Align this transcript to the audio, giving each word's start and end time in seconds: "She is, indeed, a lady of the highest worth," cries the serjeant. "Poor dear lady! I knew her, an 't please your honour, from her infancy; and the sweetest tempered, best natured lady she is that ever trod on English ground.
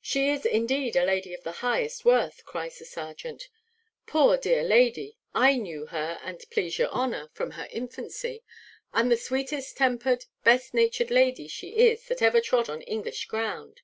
"She 0.00 0.28
is, 0.28 0.44
indeed, 0.44 0.96
a 0.96 1.04
lady 1.04 1.32
of 1.34 1.44
the 1.44 1.52
highest 1.62 2.04
worth," 2.04 2.44
cries 2.44 2.80
the 2.80 2.84
serjeant. 2.84 3.48
"Poor 4.06 4.36
dear 4.36 4.64
lady! 4.64 5.18
I 5.36 5.56
knew 5.56 5.86
her, 5.86 6.18
an 6.24 6.38
't 6.38 6.48
please 6.50 6.78
your 6.78 6.88
honour, 6.88 7.30
from 7.32 7.52
her 7.52 7.68
infancy; 7.70 8.42
and 8.92 9.08
the 9.08 9.16
sweetest 9.16 9.76
tempered, 9.76 10.24
best 10.42 10.74
natured 10.74 11.12
lady 11.12 11.46
she 11.46 11.76
is 11.76 12.04
that 12.08 12.22
ever 12.22 12.40
trod 12.40 12.68
on 12.68 12.82
English 12.82 13.26
ground. 13.28 13.82